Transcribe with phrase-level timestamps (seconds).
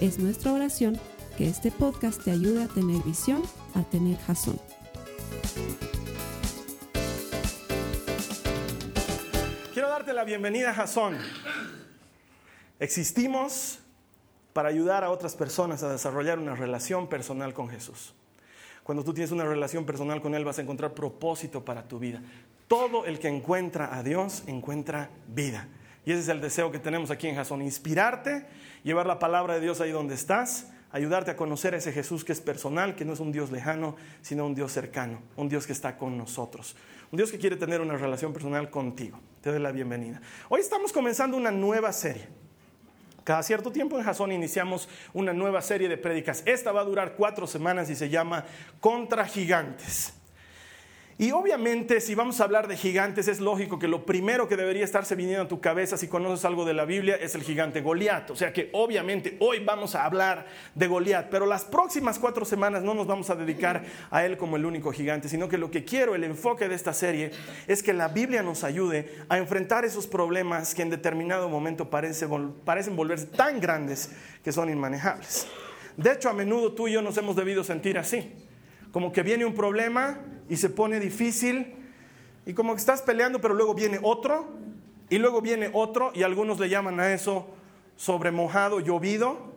[0.00, 1.00] Es nuestra oración
[1.38, 3.42] que este podcast te ayude a tener visión,
[3.74, 4.60] a tener jazón.
[9.72, 11.16] Quiero darte la bienvenida a Jason.
[12.78, 13.78] Existimos
[14.52, 18.12] para ayudar a otras personas a desarrollar una relación personal con Jesús.
[18.82, 22.20] Cuando tú tienes una relación personal con Él vas a encontrar propósito para tu vida.
[22.68, 25.68] Todo el que encuentra a Dios encuentra vida.
[26.06, 28.46] Y ese es el deseo que tenemos aquí en Jason, inspirarte,
[28.84, 32.30] llevar la palabra de Dios ahí donde estás, ayudarte a conocer a ese Jesús que
[32.30, 35.72] es personal, que no es un Dios lejano, sino un Dios cercano, un Dios que
[35.72, 36.76] está con nosotros,
[37.10, 39.18] un Dios que quiere tener una relación personal contigo.
[39.40, 40.20] Te doy la bienvenida.
[40.48, 42.28] Hoy estamos comenzando una nueva serie.
[43.24, 46.44] Cada cierto tiempo en Jason iniciamos una nueva serie de prédicas.
[46.46, 48.44] Esta va a durar cuatro semanas y se llama
[48.78, 50.14] Contra Gigantes.
[51.18, 54.84] Y obviamente si vamos a hablar de gigantes es lógico que lo primero que debería
[54.84, 58.30] estarse viniendo a tu cabeza si conoces algo de la Biblia es el gigante Goliat.
[58.32, 60.44] O sea que obviamente hoy vamos a hablar
[60.74, 64.56] de Goliat, pero las próximas cuatro semanas no nos vamos a dedicar a él como
[64.56, 67.30] el único gigante, sino que lo que quiero, el enfoque de esta serie
[67.66, 72.94] es que la Biblia nos ayude a enfrentar esos problemas que en determinado momento parecen
[72.94, 74.10] volverse tan grandes
[74.44, 75.46] que son inmanejables.
[75.96, 78.30] De hecho, a menudo tú y yo nos hemos debido sentir así
[78.96, 81.74] como que viene un problema y se pone difícil
[82.46, 84.48] y como que estás peleando, pero luego viene otro
[85.10, 87.46] y luego viene otro y algunos le llaman a eso
[87.96, 89.52] sobremojado, llovido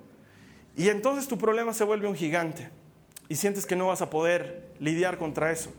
[0.76, 2.70] y entonces tu problema se vuelve un gigante
[3.30, 5.72] y sientes que no vas a poder lidiar contra eso.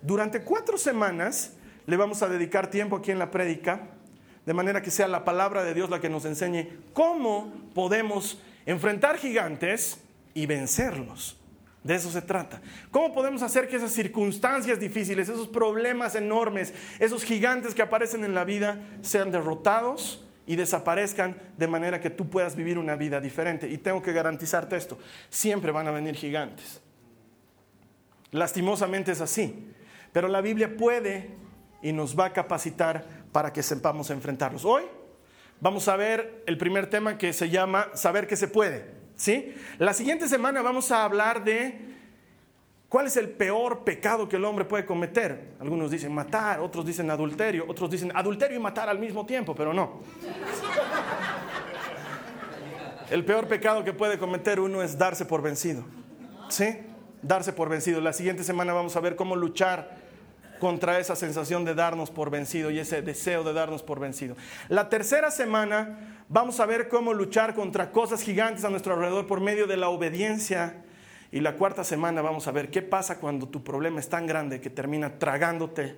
[0.00, 1.54] Durante cuatro semanas
[1.84, 3.88] le vamos a dedicar tiempo aquí en la prédica,
[4.46, 9.18] de manera que sea la palabra de Dios la que nos enseñe cómo podemos enfrentar
[9.18, 9.98] gigantes
[10.32, 11.37] y vencerlos.
[11.84, 12.60] De eso se trata.
[12.90, 18.34] ¿Cómo podemos hacer que esas circunstancias difíciles, esos problemas enormes, esos gigantes que aparecen en
[18.34, 23.68] la vida sean derrotados y desaparezcan de manera que tú puedas vivir una vida diferente?
[23.68, 24.98] Y tengo que garantizarte esto,
[25.30, 26.80] siempre van a venir gigantes.
[28.32, 29.72] Lastimosamente es así,
[30.12, 31.30] pero la Biblia puede
[31.80, 34.64] y nos va a capacitar para que sepamos enfrentarlos.
[34.64, 34.82] Hoy
[35.60, 38.97] vamos a ver el primer tema que se llama saber que se puede.
[39.18, 39.54] ¿Sí?
[39.76, 41.78] La siguiente semana vamos a hablar de
[42.88, 45.50] cuál es el peor pecado que el hombre puede cometer.
[45.60, 49.74] Algunos dicen matar, otros dicen adulterio, otros dicen adulterio y matar al mismo tiempo, pero
[49.74, 50.00] no.
[53.10, 55.84] El peor pecado que puede cometer uno es darse por vencido.
[56.48, 56.78] ¿Sí?
[57.20, 58.00] Darse por vencido.
[58.00, 59.96] La siguiente semana vamos a ver cómo luchar
[60.60, 64.36] contra esa sensación de darnos por vencido y ese deseo de darnos por vencido.
[64.68, 69.40] La tercera semana Vamos a ver cómo luchar contra cosas gigantes a nuestro alrededor por
[69.40, 70.84] medio de la obediencia.
[71.32, 74.60] Y la cuarta semana vamos a ver qué pasa cuando tu problema es tan grande
[74.60, 75.96] que termina tragándote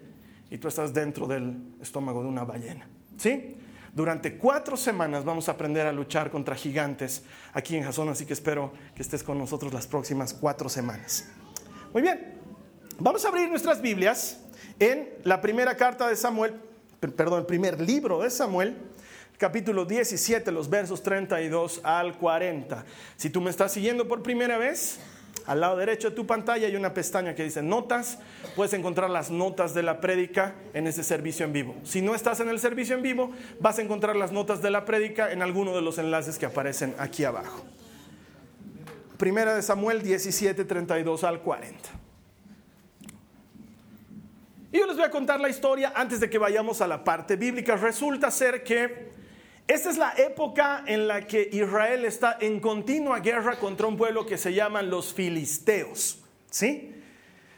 [0.48, 2.86] y tú estás dentro del estómago de una ballena.
[3.16, 3.56] ¿Sí?
[3.92, 8.34] Durante cuatro semanas vamos a aprender a luchar contra gigantes aquí en Jason, así que
[8.34, 11.28] espero que estés con nosotros las próximas cuatro semanas.
[11.92, 12.38] Muy bien,
[13.00, 14.44] vamos a abrir nuestras Biblias
[14.78, 16.54] en la primera carta de Samuel,
[17.00, 18.76] perdón, el primer libro de Samuel,
[19.41, 22.84] capítulo 17, los versos 32 al 40.
[23.17, 24.99] Si tú me estás siguiendo por primera vez,
[25.47, 28.19] al lado derecho de tu pantalla hay una pestaña que dice notas.
[28.55, 31.75] Puedes encontrar las notas de la prédica en ese servicio en vivo.
[31.84, 34.84] Si no estás en el servicio en vivo, vas a encontrar las notas de la
[34.84, 37.65] prédica en alguno de los enlaces que aparecen aquí abajo.
[39.17, 41.89] Primera de Samuel 17, 32 al 40.
[44.71, 47.36] Y yo les voy a contar la historia antes de que vayamos a la parte
[47.36, 47.77] bíblica.
[47.77, 49.19] Resulta ser que
[49.71, 54.27] esta es la época en la que Israel está en continua guerra contra un pueblo
[54.27, 56.19] que se llaman los filisteos.
[56.51, 56.99] ¿Sí?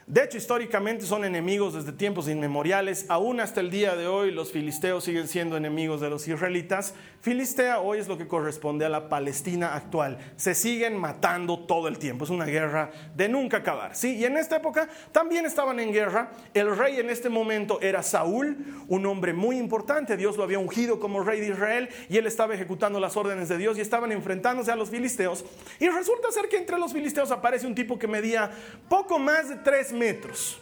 [0.07, 3.07] De hecho, históricamente son enemigos desde tiempos inmemoriales.
[3.09, 6.95] Aún hasta el día de hoy los filisteos siguen siendo enemigos de los israelitas.
[7.21, 10.19] Filistea hoy es lo que corresponde a la Palestina actual.
[10.35, 12.25] Se siguen matando todo el tiempo.
[12.25, 13.95] Es una guerra de nunca acabar.
[13.95, 14.17] ¿sí?
[14.17, 16.33] Y en esta época también estaban en guerra.
[16.53, 18.57] El rey en este momento era Saúl,
[18.89, 20.17] un hombre muy importante.
[20.17, 23.57] Dios lo había ungido como rey de Israel y él estaba ejecutando las órdenes de
[23.57, 25.45] Dios y estaban enfrentándose a los filisteos.
[25.79, 28.51] Y resulta ser que entre los filisteos aparece un tipo que medía
[28.89, 30.61] poco más de tres metros.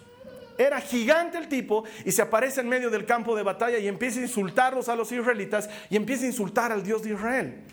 [0.59, 4.21] Era gigante el tipo y se aparece en medio del campo de batalla y empieza
[4.21, 7.65] a insultarlos a los israelitas y empieza a insultar al Dios de Israel.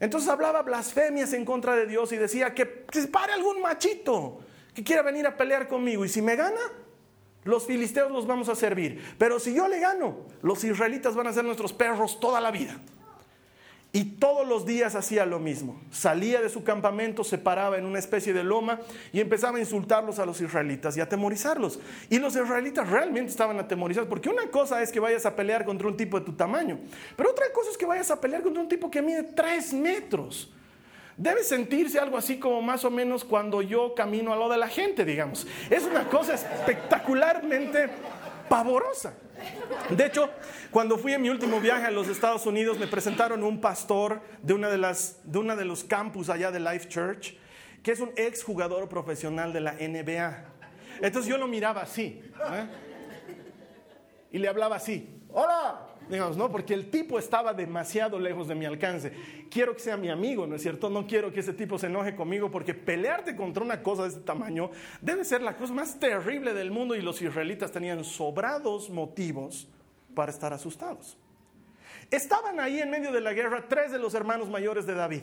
[0.00, 4.40] Entonces hablaba blasfemias en contra de Dios y decía que, que pare algún machito
[4.74, 6.60] que quiera venir a pelear conmigo y si me gana,
[7.44, 9.02] los filisteos los vamos a servir.
[9.16, 12.76] Pero si yo le gano, los israelitas van a ser nuestros perros toda la vida.
[13.96, 15.80] Y todos los días hacía lo mismo.
[15.92, 18.80] Salía de su campamento, se paraba en una especie de loma
[19.12, 21.78] y empezaba a insultarlos a los israelitas y atemorizarlos.
[22.10, 25.86] Y los israelitas realmente estaban atemorizados, porque una cosa es que vayas a pelear contra
[25.86, 26.80] un tipo de tu tamaño,
[27.14, 30.52] pero otra cosa es que vayas a pelear contra un tipo que mide tres metros.
[31.16, 34.66] Debe sentirse algo así como más o menos cuando yo camino a lo de la
[34.66, 35.46] gente, digamos.
[35.70, 37.88] Es una cosa espectacularmente
[38.48, 39.14] pavorosa.
[39.90, 40.30] De hecho,
[40.70, 44.54] cuando fui en mi último viaje a los Estados Unidos, me presentaron un pastor de
[44.54, 47.36] una de, las, de, una de los campus allá de Life Church,
[47.82, 50.44] que es un ex jugador profesional de la NBA.
[51.00, 52.22] Entonces yo lo miraba así.
[52.52, 52.66] ¿eh?
[54.32, 55.22] Y le hablaba así.
[55.30, 56.50] Hola, digamos, ¿no?
[56.50, 59.12] Porque el tipo estaba demasiado lejos de mi alcance.
[59.50, 60.90] Quiero que sea mi amigo, ¿no es cierto?
[60.90, 64.20] No quiero que ese tipo se enoje conmigo porque pelearte contra una cosa de este
[64.20, 64.70] tamaño
[65.00, 69.68] debe ser la cosa más terrible del mundo y los israelitas tenían sobrados motivos
[70.14, 71.16] para estar asustados.
[72.10, 75.22] Estaban ahí en medio de la guerra tres de los hermanos mayores de David.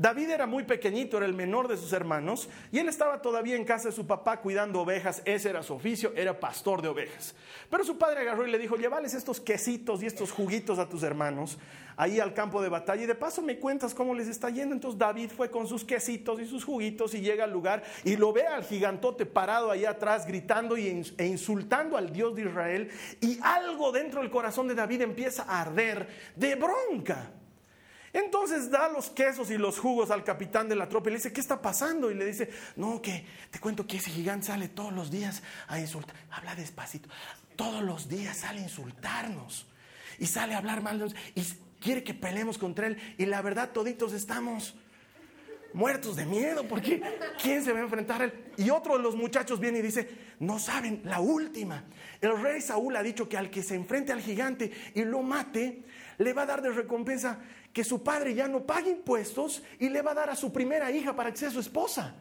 [0.00, 3.64] David era muy pequeñito, era el menor de sus hermanos, y él estaba todavía en
[3.64, 7.34] casa de su papá cuidando ovejas, ese era su oficio, era pastor de ovejas.
[7.68, 11.02] Pero su padre agarró y le dijo, llévales estos quesitos y estos juguitos a tus
[11.02, 11.58] hermanos
[11.96, 14.72] ahí al campo de batalla y de paso me cuentas cómo les está yendo.
[14.72, 18.32] Entonces David fue con sus quesitos y sus juguitos y llega al lugar y lo
[18.32, 22.88] ve al gigantote parado ahí atrás gritando e insultando al Dios de Israel
[23.20, 27.32] y algo dentro del corazón de David empieza a arder de bronca.
[28.12, 31.32] Entonces da los quesos y los jugos al capitán de la tropa y le dice,
[31.32, 32.10] ¿qué está pasando?
[32.10, 35.78] Y le dice, no, que te cuento que ese gigante sale todos los días a
[35.78, 36.16] insultar.
[36.30, 37.08] Habla despacito.
[37.56, 39.66] Todos los días sale a insultarnos.
[40.18, 41.24] Y sale a hablar mal de nosotros.
[41.34, 41.42] Y
[41.80, 42.98] quiere que peleemos contra él.
[43.18, 44.74] Y la verdad, toditos estamos
[45.72, 47.02] muertos de miedo porque
[47.42, 48.32] ¿quién se va a enfrentar a él?
[48.56, 50.08] Y otro de los muchachos viene y dice,
[50.40, 51.84] no saben, la última.
[52.20, 55.84] El rey Saúl ha dicho que al que se enfrente al gigante y lo mate,
[56.18, 57.38] le va a dar de recompensa
[57.78, 60.90] que su padre ya no pague impuestos y le va a dar a su primera
[60.90, 62.12] hija para que sea su esposa.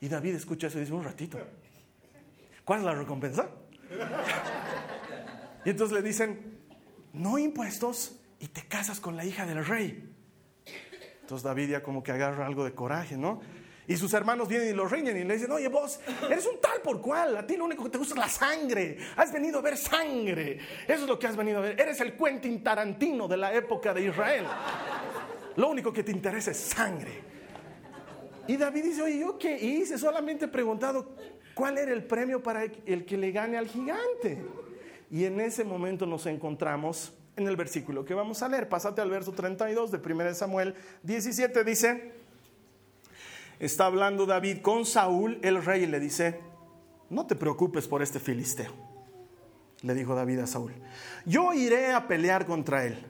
[0.00, 1.40] Y David escucha eso y dice, un ratito,
[2.64, 3.50] ¿cuál es la recompensa?
[5.64, 6.56] y entonces le dicen,
[7.14, 10.08] no impuestos y te casas con la hija del rey.
[11.22, 13.40] Entonces David ya como que agarra algo de coraje, ¿no?
[13.88, 16.00] Y sus hermanos vienen y lo riñen y le dicen, oye vos,
[16.30, 18.96] eres un tal por cual, a ti lo único que te gusta es la sangre,
[19.16, 22.16] has venido a ver sangre, eso es lo que has venido a ver, eres el
[22.16, 24.46] Quentin Tarantino de la época de Israel,
[25.56, 27.32] lo único que te interesa es sangre.
[28.46, 29.98] Y David dice, oye, ¿yo qué hice?
[29.98, 31.14] Solamente he preguntado
[31.54, 34.44] cuál era el premio para el que le gane al gigante.
[35.10, 38.68] Y en ese momento nos encontramos en el versículo que vamos a leer.
[38.68, 42.12] Pásate al verso 32 de 1 Samuel 17, dice,
[43.64, 46.40] está hablando David con Saúl, el rey, y le dice,
[47.10, 48.72] no te preocupes por este filisteo.
[49.82, 50.72] Le dijo David a Saúl,
[51.24, 53.06] yo iré a pelear contra él.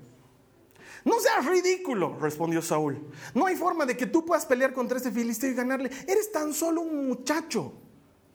[1.04, 3.02] No seas ridículo, respondió Saúl.
[3.34, 5.90] No hay forma de que tú puedas pelear contra este filisteo y ganarle.
[6.06, 7.72] Eres tan solo un muchacho.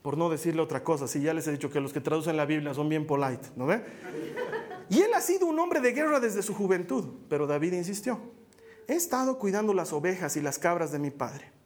[0.02, 2.46] Por no decirle otra cosa, si ya les he dicho que los que traducen la
[2.46, 3.84] Biblia son bien polite, ¿no ve?
[4.90, 8.20] Y él ha sido un hombre de guerra desde su juventud, pero David insistió.
[8.88, 11.57] He estado cuidando las ovejas y las cabras de mi padre.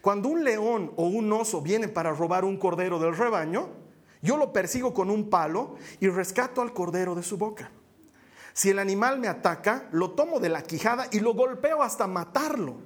[0.00, 3.70] Cuando un león o un oso viene para robar un cordero del rebaño,
[4.22, 7.70] yo lo persigo con un palo y rescato al cordero de su boca.
[8.52, 12.76] Si el animal me ataca, lo tomo de la quijada y lo golpeo hasta matarlo.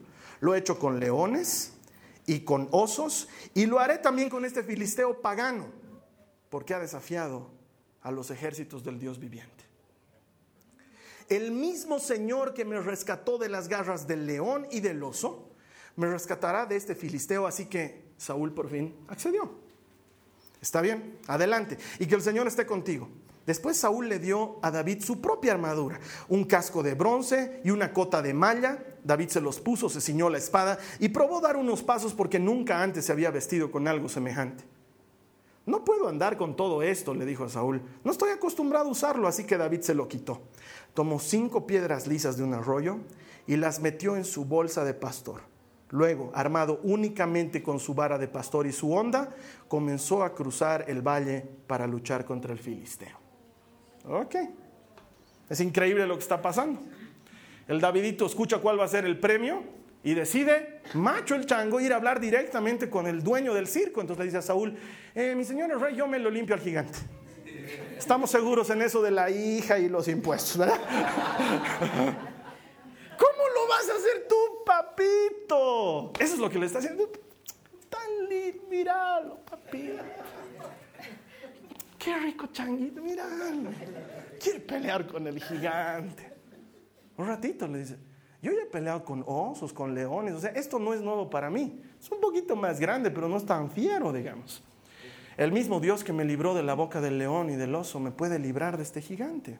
[0.40, 1.74] Lo he hecho con leones
[2.26, 5.66] y con osos y lo haré también con este filisteo pagano,
[6.48, 7.50] porque ha desafiado
[8.02, 9.64] a los ejércitos del Dios viviente.
[11.28, 15.49] El mismo Señor que me rescató de las garras del león y del oso,
[16.00, 17.46] me rescatará de este filisteo.
[17.46, 19.50] Así que Saúl por fin accedió.
[20.60, 21.78] Está bien, adelante.
[21.98, 23.08] Y que el Señor esté contigo.
[23.46, 27.92] Después Saúl le dio a David su propia armadura, un casco de bronce y una
[27.92, 28.84] cota de malla.
[29.02, 32.82] David se los puso, se ciñó la espada y probó dar unos pasos porque nunca
[32.82, 34.64] antes se había vestido con algo semejante.
[35.66, 37.82] No puedo andar con todo esto, le dijo a Saúl.
[38.04, 40.42] No estoy acostumbrado a usarlo, así que David se lo quitó.
[40.94, 42.98] Tomó cinco piedras lisas de un arroyo
[43.46, 45.49] y las metió en su bolsa de pastor.
[45.90, 49.34] Luego, armado únicamente con su vara de pastor y su onda,
[49.66, 53.18] comenzó a cruzar el valle para luchar contra el filisteo.
[54.08, 54.36] Ok.
[55.48, 56.80] Es increíble lo que está pasando.
[57.66, 59.62] El Davidito escucha cuál va a ser el premio
[60.02, 64.00] y decide, macho el chango, ir a hablar directamente con el dueño del circo.
[64.00, 64.76] Entonces le dice a Saúl,
[65.14, 66.98] eh, mi señor el rey, yo me lo limpio al gigante.
[67.98, 70.80] Estamos seguros en eso de la hija y los impuestos, ¿verdad?
[73.18, 74.39] ¿Cómo lo vas a hacer tú,
[75.00, 76.12] bonito.
[76.18, 77.10] Eso es lo que le está haciendo.
[77.88, 79.92] Tan lindo, míralo, papi.
[81.98, 83.70] Qué rico changuito, míralo.
[84.42, 86.32] Quiere pelear con el gigante.
[87.16, 87.98] Un ratito le dice,
[88.40, 91.50] yo ya he peleado con osos, con leones, o sea, esto no es nuevo para
[91.50, 91.82] mí.
[92.00, 94.62] Es un poquito más grande, pero no es tan fiero, digamos.
[95.36, 98.10] El mismo Dios que me libró de la boca del león y del oso me
[98.10, 99.58] puede librar de este gigante.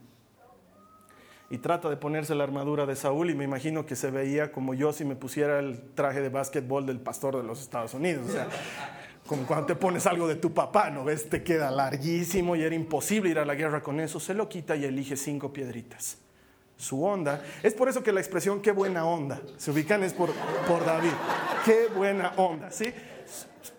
[1.50, 4.72] Y trata de ponerse la armadura de Saúl y me imagino que se veía como
[4.72, 8.28] yo si me pusiera el traje de básquetbol del pastor de los Estados Unidos.
[8.28, 8.48] O sea,
[9.26, 11.28] como cuando te pones algo de tu papá, ¿no ves?
[11.28, 14.20] Te queda larguísimo y era imposible ir a la guerra con eso.
[14.20, 16.18] Se lo quita y elige cinco piedritas
[16.80, 17.42] su onda.
[17.62, 20.30] Es por eso que la expresión qué buena onda se ubican es por,
[20.66, 21.12] por David.
[21.64, 22.86] Qué buena onda, ¿sí?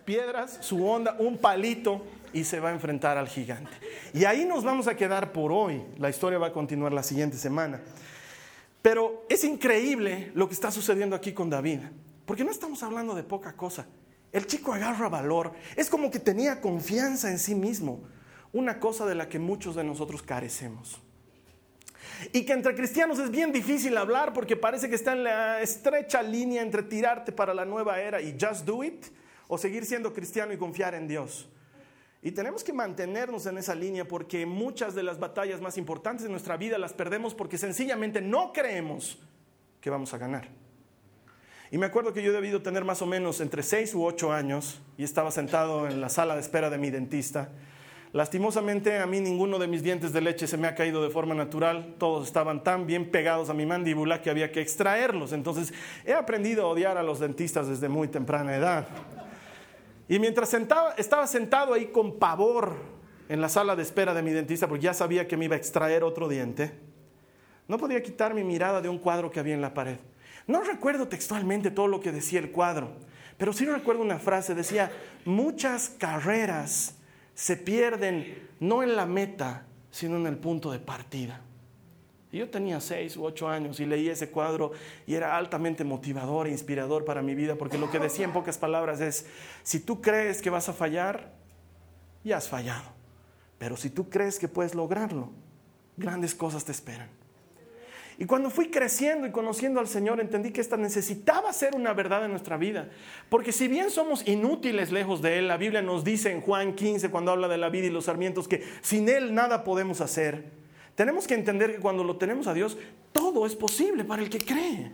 [0.04, 3.70] Piedras, su onda, un palito y se va a enfrentar al gigante.
[4.12, 5.82] Y ahí nos vamos a quedar por hoy.
[5.98, 7.80] La historia va a continuar la siguiente semana.
[8.80, 11.80] Pero es increíble lo que está sucediendo aquí con David,
[12.26, 13.86] porque no estamos hablando de poca cosa.
[14.32, 18.00] El chico agarra valor, es como que tenía confianza en sí mismo,
[18.52, 21.00] una cosa de la que muchos de nosotros carecemos.
[22.32, 26.22] Y que entre cristianos es bien difícil hablar porque parece que está en la estrecha
[26.22, 29.06] línea entre tirarte para la nueva era y just do it
[29.52, 31.46] o seguir siendo cristiano y confiar en Dios.
[32.22, 36.30] Y tenemos que mantenernos en esa línea porque muchas de las batallas más importantes de
[36.30, 39.18] nuestra vida las perdemos porque sencillamente no creemos
[39.82, 40.48] que vamos a ganar.
[41.70, 44.32] Y me acuerdo que yo he debido tener más o menos entre 6 u 8
[44.32, 47.50] años y estaba sentado en la sala de espera de mi dentista
[48.12, 51.34] Lastimosamente a mí ninguno de mis dientes de leche se me ha caído de forma
[51.34, 55.32] natural, todos estaban tan bien pegados a mi mandíbula que había que extraerlos.
[55.32, 55.72] Entonces
[56.04, 58.86] he aprendido a odiar a los dentistas desde muy temprana edad.
[60.08, 62.76] Y mientras estaba sentado ahí con pavor
[63.28, 65.58] en la sala de espera de mi dentista, porque ya sabía que me iba a
[65.58, 66.72] extraer otro diente,
[67.68, 69.96] no podía quitar mi mirada de un cuadro que había en la pared.
[70.46, 72.92] No recuerdo textualmente todo lo que decía el cuadro,
[73.38, 74.90] pero sí recuerdo una frase, decía,
[75.24, 76.96] muchas carreras
[77.34, 81.40] se pierden no en la meta, sino en el punto de partida.
[82.32, 84.72] Y yo tenía seis u ocho años y leí ese cuadro
[85.06, 88.56] y era altamente motivador e inspirador para mi vida, porque lo que decía en pocas
[88.56, 89.26] palabras es,
[89.62, 91.30] si tú crees que vas a fallar,
[92.24, 92.90] ya has fallado.
[93.58, 95.30] Pero si tú crees que puedes lograrlo,
[95.98, 97.10] grandes cosas te esperan.
[98.16, 102.24] Y cuando fui creciendo y conociendo al Señor, entendí que esta necesitaba ser una verdad
[102.24, 102.88] en nuestra vida.
[103.28, 107.10] Porque si bien somos inútiles lejos de Él, la Biblia nos dice en Juan 15,
[107.10, 110.61] cuando habla de la vida y los sarmientos, que sin Él nada podemos hacer.
[110.94, 112.76] Tenemos que entender que cuando lo tenemos a Dios,
[113.12, 114.92] todo es posible para el que cree.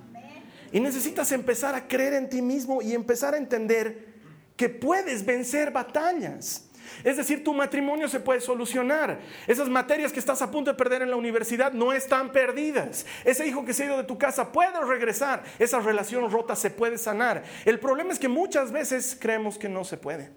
[0.73, 4.07] Y necesitas empezar a creer en ti mismo y empezar a entender
[4.57, 6.69] que puedes vencer batallas.
[7.05, 9.21] Es decir, tu matrimonio se puede solucionar.
[9.47, 13.07] Esas materias que estás a punto de perder en la universidad no están perdidas.
[13.25, 15.45] Ese hijo que se ha ido de tu casa puede regresar.
[15.59, 17.45] Esa relación rota se puede sanar.
[17.65, 20.31] El problema es que muchas veces creemos que no se puede.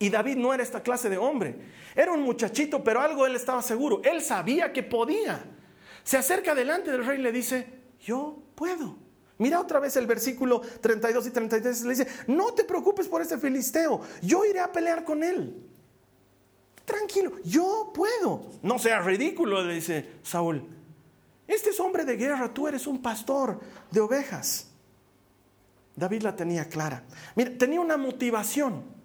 [0.00, 1.54] Y David no era esta clase de hombre.
[1.94, 4.00] Era un muchachito, pero algo él estaba seguro.
[4.02, 5.44] Él sabía que podía.
[6.02, 7.66] Se acerca delante del rey y le dice,
[8.00, 8.96] yo puedo.
[9.36, 13.36] Mira otra vez el versículo 32 y 33, le dice, no te preocupes por este
[13.36, 15.66] filisteo, yo iré a pelear con él.
[16.86, 18.52] Tranquilo, yo puedo.
[18.62, 20.66] No sea ridículo, le dice Saúl.
[21.46, 24.70] Este es hombre de guerra, tú eres un pastor de ovejas.
[25.94, 27.04] David la tenía clara.
[27.34, 28.99] Mira, tenía una motivación.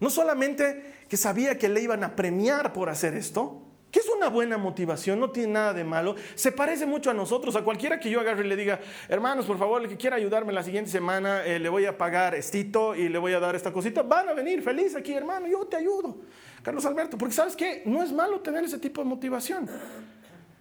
[0.00, 4.28] No solamente que sabía que le iban a premiar por hacer esto, que es una
[4.28, 6.16] buena motivación, no tiene nada de malo.
[6.34, 9.58] Se parece mucho a nosotros, a cualquiera que yo agarre y le diga, hermanos, por
[9.58, 13.08] favor, el que quiera ayudarme la siguiente semana, eh, le voy a pagar estito y
[13.08, 14.02] le voy a dar esta cosita.
[14.02, 16.18] Van a venir feliz aquí, hermano, yo te ayudo.
[16.62, 19.66] Carlos Alberto, porque sabes que no es malo tener ese tipo de motivación.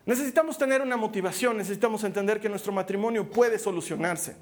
[0.06, 4.38] Necesitamos tener una motivación, necesitamos entender que nuestro matrimonio puede solucionarse.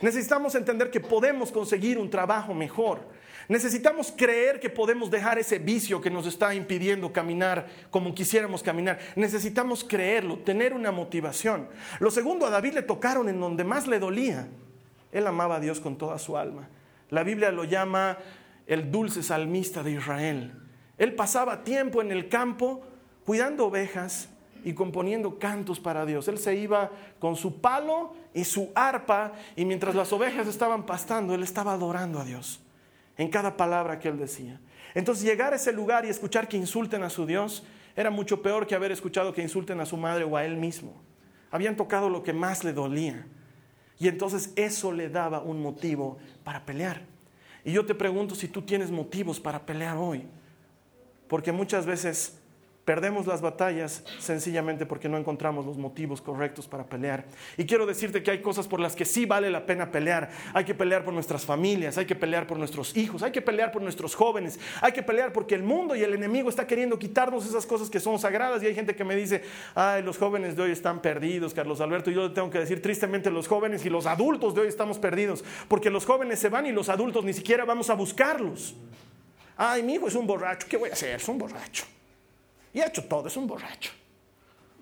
[0.00, 3.00] Necesitamos entender que podemos conseguir un trabajo mejor.
[3.48, 8.98] Necesitamos creer que podemos dejar ese vicio que nos está impidiendo caminar como quisiéramos caminar.
[9.16, 11.68] Necesitamos creerlo, tener una motivación.
[11.98, 14.48] Lo segundo, a David le tocaron en donde más le dolía.
[15.12, 16.68] Él amaba a Dios con toda su alma.
[17.08, 18.18] La Biblia lo llama
[18.66, 20.52] el dulce salmista de Israel.
[20.98, 22.82] Él pasaba tiempo en el campo
[23.24, 24.28] cuidando ovejas
[24.68, 26.28] y componiendo cantos para Dios.
[26.28, 31.34] Él se iba con su palo y su arpa y mientras las ovejas estaban pastando,
[31.34, 32.60] él estaba adorando a Dios
[33.16, 34.60] en cada palabra que él decía.
[34.94, 37.64] Entonces llegar a ese lugar y escuchar que insulten a su Dios
[37.96, 40.92] era mucho peor que haber escuchado que insulten a su madre o a él mismo.
[41.50, 43.26] Habían tocado lo que más le dolía.
[43.98, 47.06] Y entonces eso le daba un motivo para pelear.
[47.64, 50.26] Y yo te pregunto si tú tienes motivos para pelear hoy.
[51.26, 52.38] Porque muchas veces
[52.88, 57.26] Perdemos las batallas sencillamente porque no encontramos los motivos correctos para pelear.
[57.58, 60.30] Y quiero decirte que hay cosas por las que sí vale la pena pelear.
[60.54, 63.72] Hay que pelear por nuestras familias, hay que pelear por nuestros hijos, hay que pelear
[63.72, 67.44] por nuestros jóvenes, hay que pelear porque el mundo y el enemigo está queriendo quitarnos
[67.44, 68.62] esas cosas que son sagradas.
[68.62, 69.42] Y hay gente que me dice,
[69.74, 72.10] ay, los jóvenes de hoy están perdidos, Carlos Alberto.
[72.10, 75.44] Y yo tengo que decir, tristemente, los jóvenes y los adultos de hoy estamos perdidos,
[75.68, 78.74] porque los jóvenes se van y los adultos ni siquiera vamos a buscarlos.
[79.58, 81.16] Ay, mi hijo es un borracho, ¿qué voy a hacer?
[81.16, 81.84] Es un borracho.
[82.72, 83.92] Y ha hecho todo, es un borracho.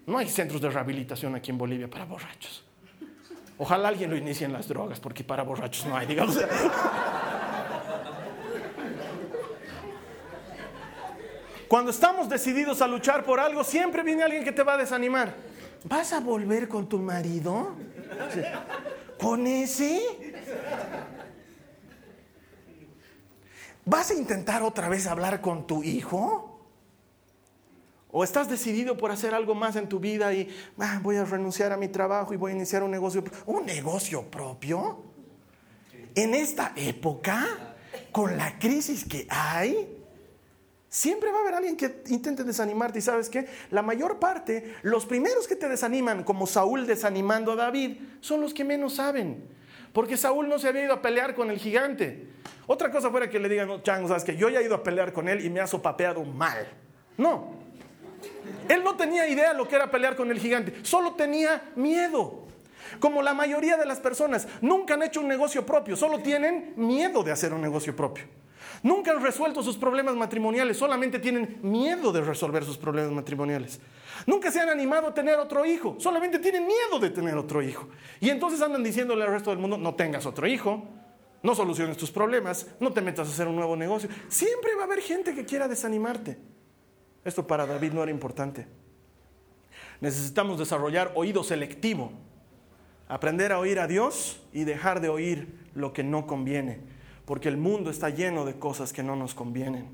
[0.07, 2.65] No hay centros de rehabilitación aquí en Bolivia para borrachos.
[3.59, 6.39] Ojalá alguien lo inicie en las drogas, porque para borrachos no hay, digamos.
[11.69, 15.35] Cuando estamos decididos a luchar por algo, siempre viene alguien que te va a desanimar.
[15.85, 17.75] ¿Vas a volver con tu marido?
[19.19, 20.35] ¿Con ese?
[23.85, 26.56] ¿Vas a intentar otra vez hablar con tu hijo?
[28.11, 30.49] O estás decidido por hacer algo más en tu vida y
[30.79, 33.25] ah, voy a renunciar a mi trabajo y voy a iniciar un negocio.
[33.47, 35.03] ¿Un negocio propio?
[36.15, 37.47] En esta época,
[38.13, 39.97] con la crisis que hay,
[40.89, 43.01] siempre va a haber alguien que intente desanimarte.
[43.01, 43.47] Y sabes qué?
[43.71, 48.55] La mayor parte, los primeros que te desaniman, como Saúl desanimando a David, son los
[48.55, 49.47] que menos saben.
[49.93, 52.29] Porque Saúl no se había ido a pelear con el gigante.
[52.67, 54.83] Otra cosa fuera que le digan, no, Chango, sabes que yo ya he ido a
[54.83, 56.67] pelear con él y me ha sopapeado mal.
[57.17, 57.56] No,
[58.69, 62.47] él no tenía idea de lo que era pelear con el gigante, solo tenía miedo.
[63.01, 67.23] Como la mayoría de las personas, nunca han hecho un negocio propio, solo tienen miedo
[67.23, 68.25] de hacer un negocio propio.
[68.83, 73.81] Nunca han resuelto sus problemas matrimoniales, solamente tienen miedo de resolver sus problemas matrimoniales.
[74.27, 77.89] Nunca se han animado a tener otro hijo, solamente tienen miedo de tener otro hijo.
[78.21, 80.85] Y entonces andan diciéndole al resto del mundo, no tengas otro hijo,
[81.43, 84.09] no soluciones tus problemas, no te metas a hacer un nuevo negocio.
[84.29, 86.39] Siempre va a haber gente que quiera desanimarte.
[87.27, 88.69] Esto para David no era importante.
[90.01, 92.13] Necesitamos desarrollar oído selectivo,
[93.09, 96.79] aprender a oír a Dios y dejar de oír lo que no conviene,
[97.25, 99.89] porque el mundo está lleno de cosas que no nos convienen.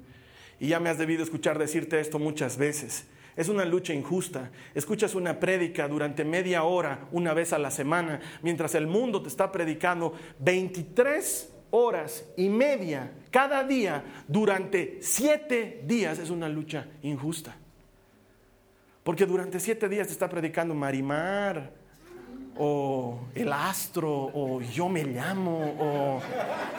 [0.61, 3.07] Y ya me has debido escuchar decirte esto muchas veces.
[3.35, 4.51] Es una lucha injusta.
[4.75, 9.29] Escuchas una prédica durante media hora, una vez a la semana, mientras el mundo te
[9.29, 17.57] está predicando 23 horas y media cada día durante siete días es una lucha injusta.
[19.03, 21.73] Porque durante siete días te está predicando Marimar,
[22.57, 26.23] o El Astro, o Yo Me Llamo, o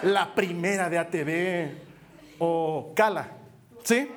[0.04, 1.72] La Primera de ATV,
[2.40, 3.30] o Cala.
[3.84, 4.08] ¿Sí?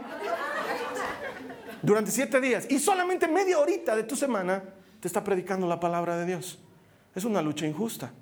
[1.83, 2.67] Durante siete días.
[2.71, 4.63] Y solamente media horita de tu semana
[5.01, 6.59] te está predicando la palabra de Dios.
[7.15, 8.13] Es una lucha injusta.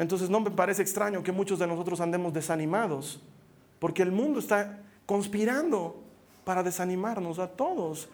[0.00, 3.20] Entonces no me parece extraño que muchos de nosotros andemos desanimados,
[3.78, 6.02] porque el mundo está conspirando
[6.42, 8.08] para desanimarnos a todos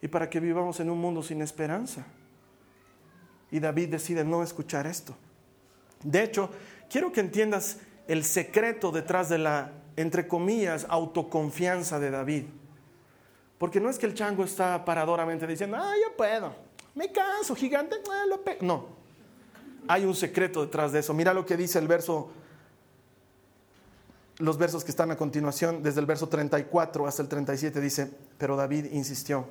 [0.00, 2.06] y para que vivamos en un mundo sin esperanza.
[3.50, 5.14] Y David decide no escuchar esto.
[6.02, 6.48] De hecho,
[6.88, 12.44] quiero que entiendas el secreto detrás de la, entre comillas, autoconfianza de David.
[13.58, 16.54] Porque no es que el chango está paradoramente diciendo, ah, yo puedo,
[16.94, 18.24] me canso, gigante, ah,
[18.62, 18.97] No,
[19.88, 21.14] hay un secreto detrás de eso.
[21.14, 22.30] Mira lo que dice el verso,
[24.36, 28.54] los versos que están a continuación, desde el verso 34 hasta el 37, dice, pero
[28.54, 29.46] David insistió,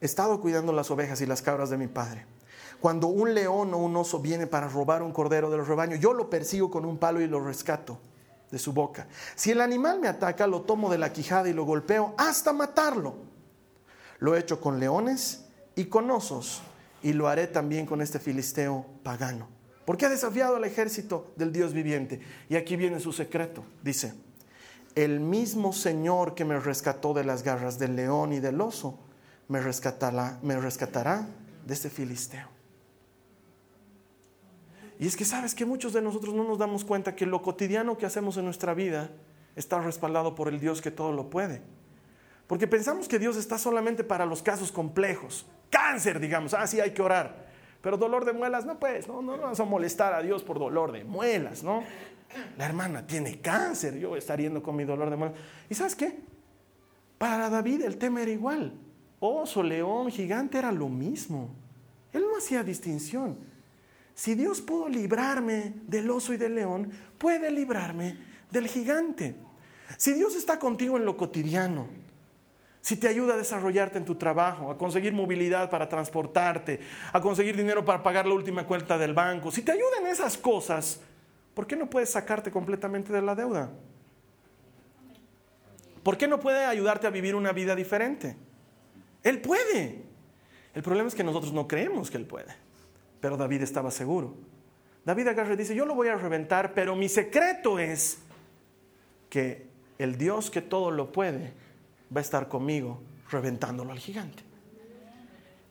[0.00, 2.26] he estado cuidando las ovejas y las cabras de mi padre.
[2.80, 6.28] Cuando un león o un oso viene para robar un cordero del rebaño, yo lo
[6.28, 7.98] persigo con un palo y lo rescato
[8.50, 9.08] de su boca.
[9.34, 13.14] Si el animal me ataca, lo tomo de la quijada y lo golpeo hasta matarlo.
[14.18, 16.62] Lo he hecho con leones y con osos
[17.02, 19.48] y lo haré también con este filisteo pagano.
[19.84, 22.20] Porque ha desafiado al ejército del Dios viviente.
[22.48, 23.64] Y aquí viene su secreto.
[23.82, 24.14] Dice,
[24.96, 28.98] el mismo Señor que me rescató de las garras del león y del oso,
[29.48, 31.28] me rescatará, me rescatará
[31.64, 32.48] de este filisteo.
[34.98, 37.98] Y es que sabes que muchos de nosotros no nos damos cuenta que lo cotidiano
[37.98, 39.10] que hacemos en nuestra vida
[39.54, 41.62] está respaldado por el Dios que todo lo puede.
[42.46, 46.92] Porque pensamos que Dios está solamente para los casos complejos, cáncer, digamos, ah, sí hay
[46.92, 47.46] que orar.
[47.80, 50.92] Pero dolor de muelas, no pues, no, no, vamos a molestar a Dios por dolor
[50.92, 51.82] de muelas, ¿no?
[52.58, 55.38] La hermana tiene cáncer, yo estar yendo con mi dolor de muelas.
[55.68, 56.18] ¿Y sabes qué?
[57.18, 58.72] Para David el tema era igual.
[59.20, 61.50] Oso, león, gigante era lo mismo.
[62.12, 63.38] Él no hacía distinción.
[64.14, 68.16] Si Dios pudo librarme del oso y del león, puede librarme
[68.50, 69.36] del gigante.
[69.96, 71.86] Si Dios está contigo en lo cotidiano,
[72.86, 76.78] si te ayuda a desarrollarte en tu trabajo, a conseguir movilidad para transportarte,
[77.12, 81.00] a conseguir dinero para pagar la última cuenta del banco, si te ayudan esas cosas,
[81.52, 83.72] ¿por qué no puedes sacarte completamente de la deuda?
[86.04, 88.36] ¿Por qué no puede ayudarte a vivir una vida diferente?
[89.24, 90.04] Él puede.
[90.72, 92.54] El problema es que nosotros no creemos que Él puede.
[93.20, 94.36] Pero David estaba seguro.
[95.04, 98.20] David agarra y dice, yo lo voy a reventar, pero mi secreto es
[99.28, 99.66] que
[99.98, 101.65] el Dios que todo lo puede
[102.14, 104.42] va a estar conmigo reventándolo al gigante.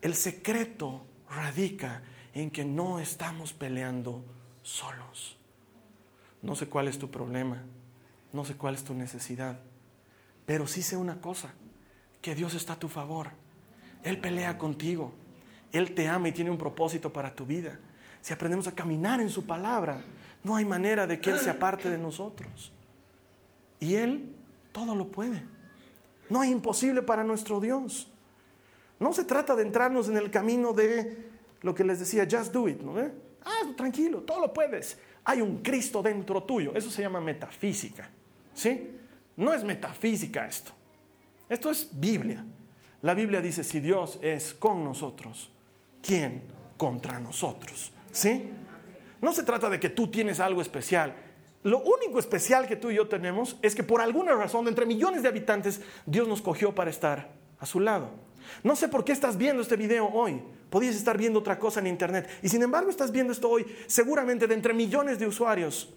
[0.01, 4.23] El secreto radica en que no estamos peleando
[4.61, 5.37] solos.
[6.41, 7.63] No sé cuál es tu problema,
[8.33, 9.59] no sé cuál es tu necesidad,
[10.45, 11.53] pero sí sé una cosa,
[12.21, 13.29] que Dios está a tu favor.
[14.03, 15.13] Él pelea contigo,
[15.71, 17.79] Él te ama y tiene un propósito para tu vida.
[18.21, 20.03] Si aprendemos a caminar en su palabra,
[20.43, 22.71] no hay manera de que Él se aparte de nosotros.
[23.79, 24.35] Y Él
[24.71, 25.43] todo lo puede.
[26.29, 28.11] No hay imposible para nuestro Dios.
[28.99, 31.29] No se trata de entrarnos en el camino de
[31.61, 32.95] lo que les decía, just do it, ¿no?
[33.43, 34.97] Ah, tranquilo, todo lo puedes.
[35.23, 36.73] Hay un Cristo dentro tuyo.
[36.75, 38.09] Eso se llama metafísica.
[38.53, 38.91] ¿Sí?
[39.37, 40.71] No es metafísica esto.
[41.49, 42.43] Esto es Biblia.
[43.01, 45.51] La Biblia dice, si Dios es con nosotros,
[46.01, 46.43] ¿quién
[46.77, 47.91] contra nosotros?
[48.11, 48.49] ¿Sí?
[49.21, 51.13] No se trata de que tú tienes algo especial.
[51.65, 55.23] Lo único especial que tú y yo tenemos es que por alguna razón, entre millones
[55.23, 58.11] de habitantes, Dios nos cogió para estar a su lado.
[58.61, 60.43] No sé por qué estás viendo este video hoy.
[60.69, 62.29] Podías estar viendo otra cosa en internet.
[62.43, 63.65] Y sin embargo estás viendo esto hoy.
[63.87, 65.91] Seguramente de entre millones de usuarios,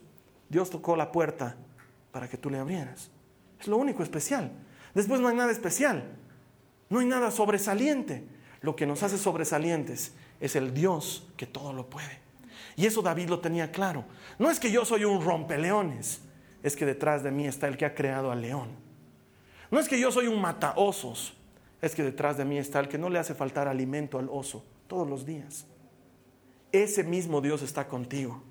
[0.49, 1.57] Dios tocó la puerta
[2.13, 3.11] para que tú le abrieras.
[3.61, 4.51] Es lo único especial.
[4.95, 6.17] Después no hay nada especial.
[6.89, 8.25] No hay nada sobresaliente.
[8.63, 12.27] Lo que nos hace sobresalientes es el Dios que todo lo puede.
[12.79, 14.05] Y eso David lo tenía claro.
[14.39, 16.21] No es que yo soy un rompeleones,
[16.63, 18.69] es que detrás de mí está el que ha creado al león.
[19.69, 21.35] No es que yo soy un mataosos,
[21.83, 24.65] es que detrás de mí está el que no le hace faltar alimento al oso
[24.87, 25.67] todos los días.
[26.71, 28.45] Ese mismo Dios está contigo.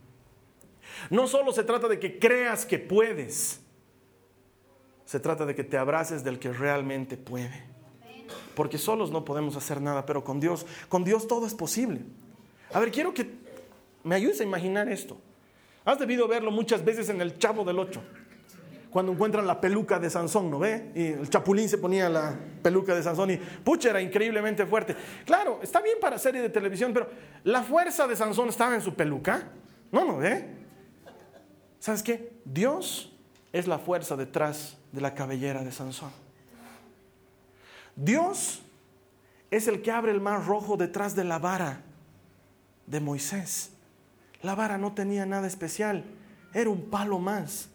[1.10, 3.62] No solo se trata de que creas que puedes,
[5.06, 7.64] se trata de que te abraces del que realmente puede.
[8.56, 12.02] Porque solos no podemos hacer nada, pero con Dios, con Dios todo es posible.
[12.74, 13.47] A ver, quiero que
[14.08, 15.18] me ayudes a imaginar esto.
[15.86, 18.02] Has debido verlo muchas veces en el Chavo del Ocho
[18.90, 20.92] cuando encuentran la peluca de Sansón, ¿no ve?
[20.96, 24.96] Y el chapulín se ponía la peluca de Sansón y pucha, era increíblemente fuerte.
[25.26, 27.08] Claro, está bien para serie de televisión, pero
[27.44, 29.50] la fuerza de Sansón estaba en su peluca.
[29.92, 30.48] No, no ve.
[31.80, 32.40] ¿Sabes qué?
[32.46, 33.14] Dios
[33.54, 36.12] es la fuerza detrás de la cabellera de Sansón.
[37.96, 38.64] Dios
[39.52, 41.82] es el que abre el mar rojo detrás de la vara
[42.86, 43.77] de Moisés.
[44.42, 46.04] La vara no tenía nada especial,
[46.54, 47.70] era un palo más.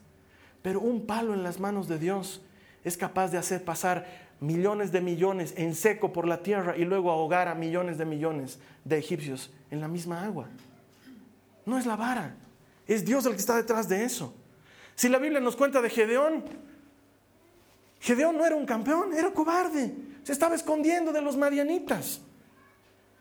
[0.61, 2.41] Pero un palo en las manos de Dios
[2.83, 4.05] es capaz de hacer pasar
[4.39, 8.59] millones de millones en seco por la tierra y luego ahogar a millones de millones
[8.83, 10.47] de egipcios en la misma agua.
[11.65, 12.35] No es la vara,
[12.87, 14.33] es Dios el que está detrás de eso.
[14.95, 16.43] Si la Biblia nos cuenta de Gedeón,
[17.99, 22.21] Gedeón no era un campeón, era cobarde, se estaba escondiendo de los madianitas.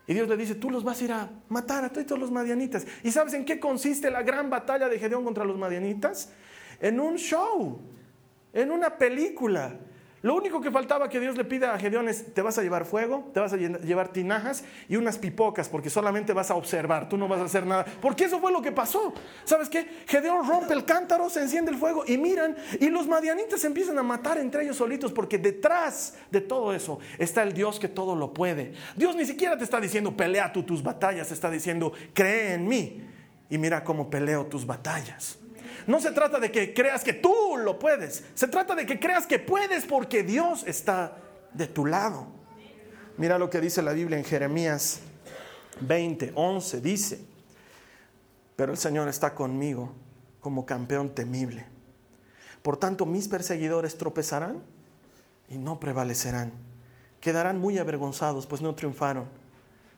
[0.06, 2.86] Y Dios le dice, tú los vas a ir a matar a todos los madianitas.
[3.02, 6.30] ¿Y sabes en qué consiste la gran batalla de Gedeón contra los madianitas?
[6.82, 7.78] en un show,
[8.52, 9.78] en una película.
[10.22, 12.84] Lo único que faltaba que Dios le pida a Gedeón es, te vas a llevar
[12.84, 17.16] fuego, te vas a llevar tinajas y unas pipocas, porque solamente vas a observar, tú
[17.16, 17.84] no vas a hacer nada.
[18.00, 19.12] Porque eso fue lo que pasó.
[19.44, 19.84] ¿Sabes qué?
[20.06, 24.04] Gedeón rompe el cántaro, se enciende el fuego y miran, y los madianitas empiezan a
[24.04, 28.32] matar entre ellos solitos, porque detrás de todo eso está el Dios que todo lo
[28.32, 28.74] puede.
[28.94, 33.02] Dios ni siquiera te está diciendo, pelea tú tus batallas, está diciendo, cree en mí
[33.50, 35.41] y mira cómo peleo tus batallas.
[35.86, 38.24] No se trata de que creas que tú lo puedes.
[38.34, 41.16] Se trata de que creas que puedes porque Dios está
[41.52, 42.26] de tu lado.
[43.16, 45.00] Mira lo que dice la Biblia en Jeremías
[45.80, 46.80] 20, 11.
[46.80, 47.20] Dice,
[48.56, 49.92] pero el Señor está conmigo
[50.40, 51.66] como campeón temible.
[52.62, 54.62] Por tanto, mis perseguidores tropezarán
[55.48, 56.52] y no prevalecerán.
[57.20, 59.26] Quedarán muy avergonzados, pues no triunfaron.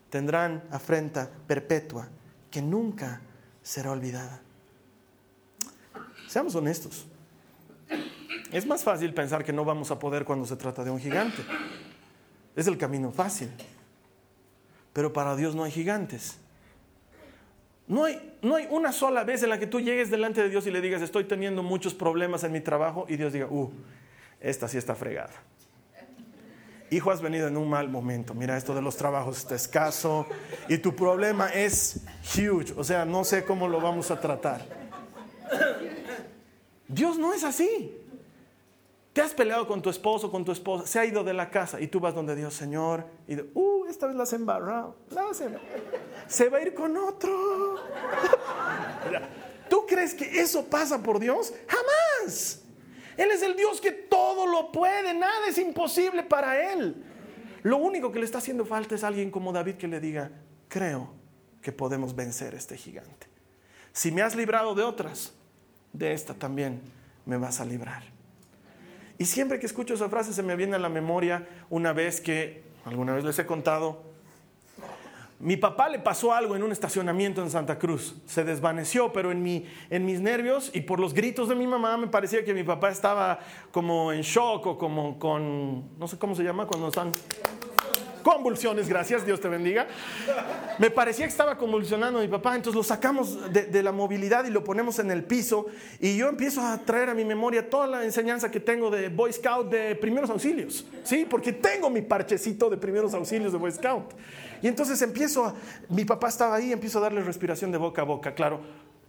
[0.09, 2.07] Tendrán afrenta perpetua
[2.51, 3.21] que nunca
[3.63, 4.41] será olvidada.
[6.35, 7.05] Seamos honestos.
[8.51, 11.41] Es más fácil pensar que no vamos a poder cuando se trata de un gigante.
[12.57, 13.49] Es el camino fácil.
[14.91, 16.37] Pero para Dios no hay gigantes.
[17.87, 20.67] No hay, no hay una sola vez en la que tú llegues delante de Dios
[20.67, 23.71] y le digas, estoy teniendo muchos problemas en mi trabajo, y Dios diga, uh,
[24.41, 25.31] esta sí está fregada.
[26.91, 28.33] Hijo, has venido en un mal momento.
[28.33, 30.27] Mira, esto de los trabajos está escaso
[30.67, 32.01] y tu problema es
[32.35, 32.73] huge.
[32.75, 34.84] O sea, no sé cómo lo vamos a tratar.
[36.87, 37.95] Dios no es así.
[39.13, 41.79] Te has peleado con tu esposo, con tu esposa, se ha ido de la casa
[41.79, 44.97] y tú vas donde Dios, Señor, y uh, esta vez la has embarrado.
[46.27, 47.75] Se va a ir con otro.
[49.69, 51.53] ¿Tú crees que eso pasa por Dios?
[51.65, 52.61] Jamás.
[53.15, 57.01] Él es el Dios que todo lo puede, nada es imposible para Él.
[57.63, 60.29] Lo único que le está haciendo falta es alguien como David que le diga,
[60.67, 61.13] creo
[61.61, 63.27] que podemos vencer este gigante.
[63.93, 65.33] Si me has librado de otras,
[65.97, 66.81] de esta también
[67.25, 68.03] me vas a librar.
[69.17, 72.63] Y siempre que escucho esa frase se me viene a la memoria una vez que,
[72.85, 74.03] alguna vez les he contado,
[75.39, 78.15] mi papá le pasó algo en un estacionamiento en Santa Cruz.
[78.25, 81.97] Se desvaneció, pero en, mi, en mis nervios y por los gritos de mi mamá
[81.97, 83.39] me parecía que mi papá estaba
[83.71, 87.11] como en shock o como con, no sé cómo se llama cuando están
[88.25, 89.85] convulsiones, gracias, Dios te bendiga.
[90.79, 94.63] Me parecía que estaba convulsionando mi papá, entonces lo sacamos de, la movilidad y lo
[94.63, 95.67] ponemos en el piso
[95.99, 99.31] y yo empiezo a traer a mi memoria toda la enseñanza que tengo de Boy
[99.31, 101.27] Scout de primeros auxilios, ¿sí?
[101.29, 104.15] Porque tengo mi parchecito de primeros auxilios de Boy Scout.
[104.59, 105.53] Y entonces empiezo, a,
[105.89, 108.59] mi papá estaba ahí, empiezo a darle respiración de boca a boca, claro,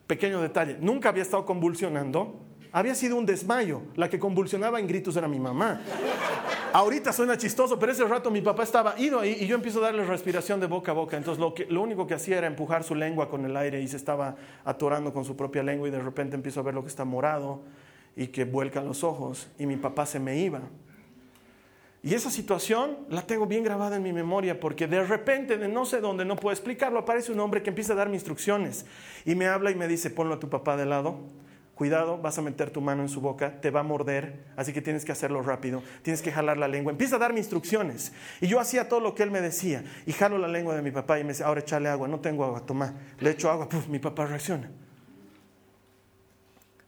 [0.06, 2.38] pequeño detalle, nunca había estado convulsionando,
[2.76, 3.80] había sido un desmayo.
[3.94, 5.80] La que convulsionaba en gritos era mi mamá.
[6.74, 9.84] Ahorita suena chistoso, pero ese rato mi papá estaba ido ahí y yo empiezo a
[9.84, 11.16] darle respiración de boca a boca.
[11.16, 14.36] Entonces lo, único que hacía era empujar su lengua con el aire y se estaba
[14.62, 17.62] atorando con su propia lengua y de repente empiezo a ver lo que está morado
[18.14, 20.60] y que vuelcan los ojos y mi papá se me iba.
[22.02, 25.86] Y esa situación la tengo bien grabada en mi memoria porque de repente, de no
[25.86, 28.84] sé dónde, no puedo explicarlo, aparece un hombre que empieza a darme instrucciones
[29.24, 31.45] y me habla y me dice, ponlo a tu papá de lado
[31.76, 34.80] cuidado, vas a meter tu mano en su boca, te va a morder, así que
[34.80, 36.90] tienes que hacerlo rápido, tienes que jalar la lengua.
[36.90, 38.14] Empieza a darme instrucciones.
[38.40, 39.84] Y yo hacía todo lo que él me decía.
[40.06, 42.46] Y jalo la lengua de mi papá y me dice, ahora échale agua, no tengo
[42.46, 42.94] agua, toma.
[43.20, 44.70] Le echo agua, Puf, mi papá reacciona.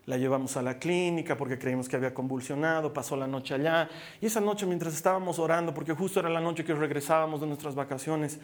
[0.07, 3.90] La llevamos a la clínica porque creímos que había convulsionado, pasó la noche allá.
[4.22, 7.74] Y esa noche mientras estábamos orando, porque justo era la noche que regresábamos de nuestras
[7.74, 8.38] vacaciones,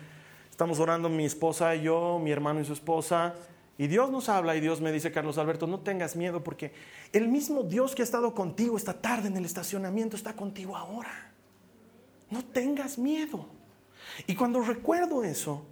[0.50, 3.35] estamos orando mi esposa y yo, mi hermano y su esposa,
[3.76, 6.72] y Dios nos habla y Dios me dice, Carlos Alberto, no tengas miedo porque
[7.12, 11.32] el mismo Dios que ha estado contigo esta tarde en el estacionamiento está contigo ahora.
[12.30, 13.46] No tengas miedo.
[14.26, 15.64] Y cuando recuerdo eso,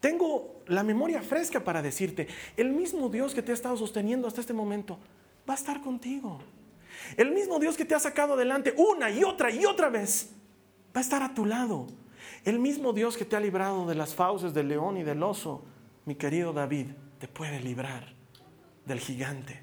[0.00, 4.42] tengo la memoria fresca para decirte, el mismo Dios que te ha estado sosteniendo hasta
[4.42, 4.98] este momento
[5.48, 6.40] va a estar contigo.
[7.16, 10.30] El mismo Dios que te ha sacado adelante una y otra y otra vez
[10.94, 11.86] va a estar a tu lado.
[12.44, 15.62] El mismo Dios que te ha librado de las fauces del león y del oso,
[16.04, 18.14] mi querido David, te puede librar
[18.86, 19.60] del gigante.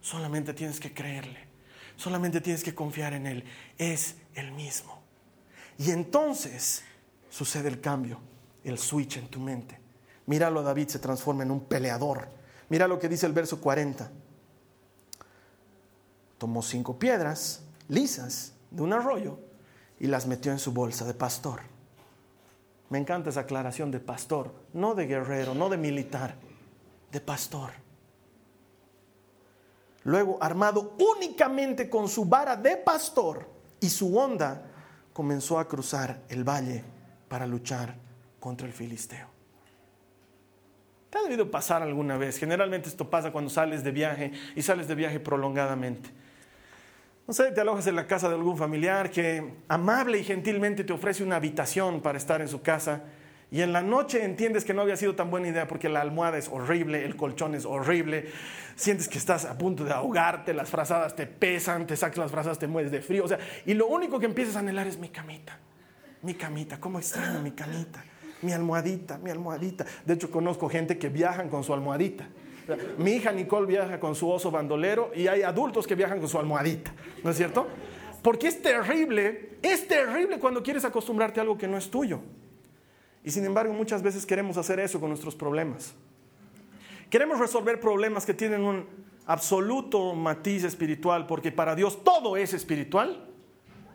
[0.00, 1.46] Solamente tienes que creerle.
[1.96, 3.44] Solamente tienes que confiar en Él.
[3.76, 4.98] Es el mismo.
[5.78, 6.82] Y entonces
[7.28, 8.20] sucede el cambio,
[8.64, 9.78] el switch en tu mente.
[10.26, 12.28] Míralo, David se transforma en un peleador.
[12.68, 14.10] Mira lo que dice el verso 40.
[16.38, 19.38] Tomó cinco piedras lisas de un arroyo
[19.98, 21.62] y las metió en su bolsa de pastor.
[22.90, 26.36] Me encanta esa aclaración de pastor, no de guerrero, no de militar
[27.10, 27.70] de pastor.
[30.04, 33.48] Luego, armado únicamente con su vara de pastor
[33.80, 34.64] y su onda,
[35.12, 36.84] comenzó a cruzar el valle
[37.28, 37.96] para luchar
[38.40, 39.28] contra el filisteo.
[41.10, 42.38] ¿Te ha debido pasar alguna vez?
[42.38, 46.10] Generalmente esto pasa cuando sales de viaje y sales de viaje prolongadamente.
[47.26, 50.92] No sé, te alojas en la casa de algún familiar que amable y gentilmente te
[50.92, 53.02] ofrece una habitación para estar en su casa
[53.50, 56.36] y en la noche entiendes que no había sido tan buena idea porque la almohada
[56.36, 58.26] es horrible, el colchón es horrible,
[58.76, 62.58] sientes que estás a punto de ahogarte, las frazadas te pesan, te sacas las frazadas,
[62.58, 63.24] te mueres de frío.
[63.24, 65.58] O sea, y lo único que empiezas a anhelar es mi camita,
[66.22, 68.04] mi camita, ¿cómo extraño mi camita?
[68.42, 69.84] Mi almohadita, mi almohadita.
[70.04, 72.28] De hecho, conozco gente que viajan con su almohadita.
[72.98, 76.38] Mi hija Nicole viaja con su oso bandolero y hay adultos que viajan con su
[76.38, 76.92] almohadita,
[77.24, 77.66] ¿no es cierto?
[78.22, 82.20] Porque es terrible, es terrible cuando quieres acostumbrarte a algo que no es tuyo.
[83.24, 85.94] Y sin embargo muchas veces queremos hacer eso con nuestros problemas.
[87.10, 88.86] Queremos resolver problemas que tienen un
[89.26, 93.26] absoluto matiz espiritual, porque para Dios todo es espiritual,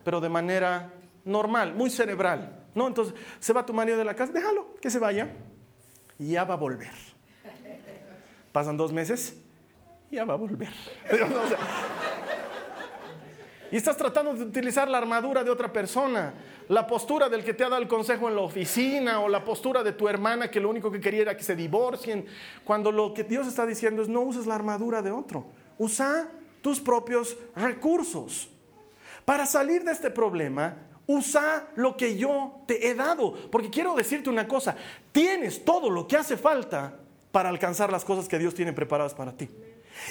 [0.03, 0.93] pero de manera
[1.25, 2.63] normal, muy cerebral.
[2.75, 2.87] ¿no?
[2.87, 5.31] Entonces, se va tu marido de la casa, déjalo, que se vaya,
[6.19, 6.93] y ya va a volver.
[8.51, 9.35] Pasan dos meses,
[10.11, 10.69] ya va a volver.
[13.73, 16.31] y estás tratando de utilizar la armadura de otra persona
[16.69, 19.81] la postura del que te ha dado el consejo en la oficina o la postura
[19.81, 22.27] de tu hermana que lo único que quería era que se divorcien,
[22.63, 25.47] cuando lo que Dios está diciendo es no uses la armadura de otro,
[25.79, 26.29] usa
[26.61, 28.47] tus propios recursos.
[29.25, 30.75] Para salir de este problema,
[31.07, 34.75] usa lo que yo te he dado, porque quiero decirte una cosa,
[35.11, 36.99] tienes todo lo que hace falta
[37.31, 39.49] para alcanzar las cosas que Dios tiene preparadas para ti.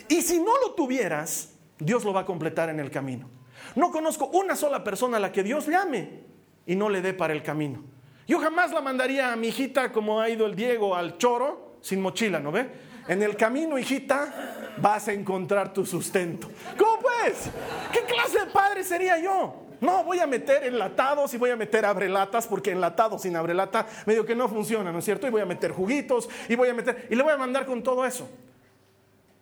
[0.08, 3.41] Y si no lo tuvieras, Dios lo va a completar en el camino.
[3.74, 6.20] No conozco una sola persona a la que Dios llame
[6.66, 7.82] y no le dé para el camino.
[8.26, 12.00] Yo jamás la mandaría a mi hijita como ha ido el Diego al choro sin
[12.00, 12.70] mochila, ¿no ve?
[13.08, 16.48] En el camino, hijita, vas a encontrar tu sustento.
[16.78, 17.50] ¿Cómo pues?
[17.92, 19.62] ¿Qué clase de padre sería yo?
[19.80, 24.24] No, voy a meter enlatados y voy a meter abrelatas, porque enlatado sin abrelata medio
[24.24, 25.26] que no funciona, ¿no es cierto?
[25.26, 27.82] Y voy a meter juguitos y voy a meter, y le voy a mandar con
[27.82, 28.28] todo eso.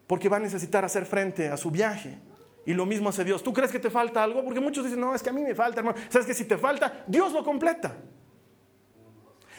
[0.06, 2.18] Porque va a necesitar hacer frente a su viaje.
[2.66, 3.42] Y lo mismo hace Dios.
[3.42, 4.44] ¿Tú crees que te falta algo?
[4.44, 5.98] Porque muchos dicen, no, es que a mí me falta, hermano.
[6.08, 7.96] ¿Sabes que si te falta, Dios lo completa?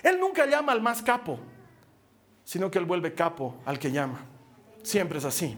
[0.03, 1.39] Él nunca llama al más capo,
[2.43, 4.25] sino que Él vuelve capo al que llama.
[4.83, 5.57] Siempre es así.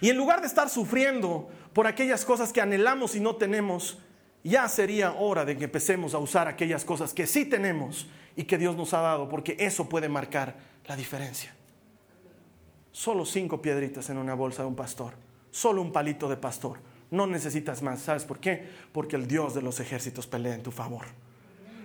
[0.00, 3.98] Y en lugar de estar sufriendo por aquellas cosas que anhelamos y no tenemos,
[4.42, 8.58] ya sería hora de que empecemos a usar aquellas cosas que sí tenemos y que
[8.58, 11.54] Dios nos ha dado, porque eso puede marcar la diferencia.
[12.92, 15.14] Solo cinco piedritas en una bolsa de un pastor,
[15.50, 16.78] solo un palito de pastor.
[17.10, 18.00] No necesitas más.
[18.00, 18.68] ¿Sabes por qué?
[18.92, 21.06] Porque el Dios de los ejércitos pelea en tu favor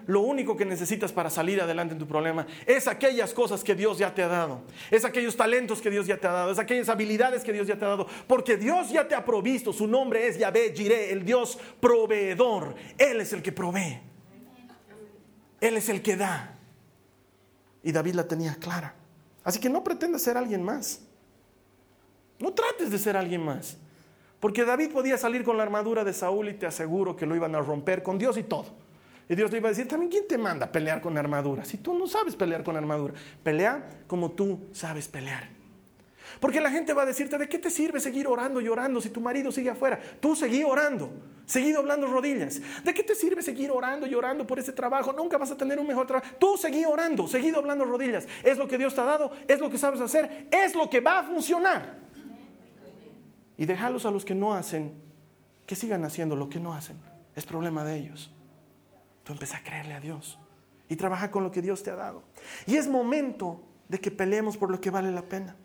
[0.08, 3.98] lo único que necesitas para salir adelante en tu problema es aquellas cosas que Dios
[3.98, 6.90] ya te ha dado, es aquellos talentos que Dios ya te ha dado, es aquellas
[6.90, 10.28] habilidades que Dios ya te ha dado, porque Dios ya te ha provisto, su nombre
[10.28, 14.00] es Yahvé Jireh, el Dios proveedor, Él es el que provee,
[15.60, 16.52] Él es el que da.
[17.84, 18.96] Y David la tenía clara.
[19.44, 21.02] Así que no pretendas ser alguien más.
[22.40, 23.78] No trates de ser alguien más.
[24.40, 27.56] Porque David podía salir con la armadura de Saúl y te aseguro que lo iban
[27.56, 28.66] a romper con Dios y todo.
[29.28, 31.66] Y Dios le iba a decir, también, ¿quién te manda a pelear con armadura?
[31.66, 35.50] Si tú no sabes pelear con armadura, pelea como tú sabes pelear.
[36.40, 39.10] Porque la gente va a decirte, ¿de qué te sirve seguir orando y orando si
[39.10, 40.00] tu marido sigue afuera?
[40.20, 41.10] Tú seguí orando,
[41.46, 42.62] seguí doblando rodillas.
[42.84, 45.14] ¿De qué te sirve seguir orando y orando por ese trabajo?
[45.14, 46.36] Nunca vas a tener un mejor trabajo.
[46.40, 48.28] Tú seguí orando, seguí doblando rodillas.
[48.44, 51.00] Es lo que Dios te ha dado, es lo que sabes hacer, es lo que
[51.00, 52.05] va a funcionar.
[53.58, 54.94] Y déjalos a los que no hacen,
[55.66, 56.98] que sigan haciendo lo que no hacen.
[57.36, 58.32] Es problema de ellos.
[59.24, 60.40] Tú empieza a creerle a Dios
[60.88, 62.24] y trabaja con lo que Dios te ha dado.
[62.68, 65.56] Y es momento de que peleemos por lo que vale la pena.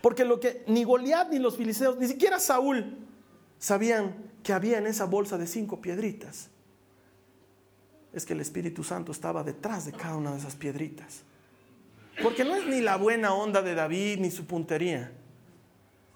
[0.00, 2.98] Porque lo que ni Goliat ni los filisteos, ni siquiera Saúl
[3.58, 6.50] sabían que había en esa bolsa de cinco piedritas.
[8.12, 11.22] Es que el Espíritu Santo estaba detrás de cada una de esas piedritas.
[12.22, 15.12] Porque no es ni la buena onda de David ni su puntería.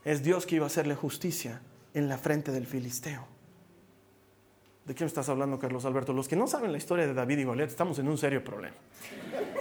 [0.04, 1.60] Es Dios que iba a hacerle justicia
[1.94, 3.26] en la frente del filisteo.
[4.88, 6.14] ¿De qué me estás hablando, Carlos Alberto?
[6.14, 8.74] Los que no saben la historia de David y Goliat, estamos en un serio problema.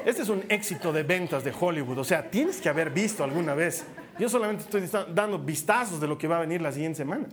[0.06, 3.54] Este es un éxito de ventas de Hollywood, o sea, tienes que haber visto alguna
[3.54, 3.84] vez.
[4.18, 7.28] Yo solamente estoy dando vistazos de lo que va a venir la siguiente semana.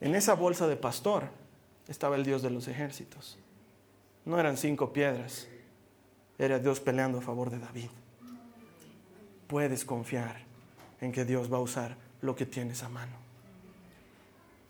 [0.00, 1.24] En esa bolsa de pastor
[1.88, 3.38] estaba el Dios de los ejércitos.
[4.24, 5.46] No eran cinco piedras,
[6.38, 7.90] era Dios peleando a favor de David.
[9.46, 10.45] Puedes confiar
[11.12, 13.16] que Dios va a usar lo que tienes a mano.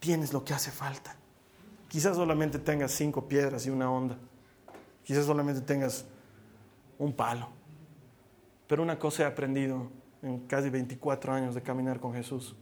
[0.01, 1.17] Tienes lo que hace falta.
[1.89, 4.17] Quizás solamente tengas cinco piedras y una onda.
[5.05, 6.05] Quizás solamente tengas
[6.99, 7.49] un palo.
[8.67, 9.89] Pero una cosa he aprendido
[10.23, 12.57] en casi 24 años de caminar con Jesús.